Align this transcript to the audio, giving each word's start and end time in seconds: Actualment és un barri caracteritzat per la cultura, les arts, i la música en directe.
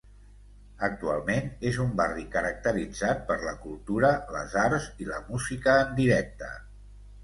Actualment 0.87 1.51
és 1.73 1.77
un 1.83 1.91
barri 2.01 2.25
caracteritzat 2.37 3.23
per 3.31 3.39
la 3.45 3.55
cultura, 3.69 4.13
les 4.39 4.59
arts, 4.67 4.93
i 5.07 5.15
la 5.15 5.25
música 5.33 5.81
en 5.89 5.99
directe. 6.05 6.55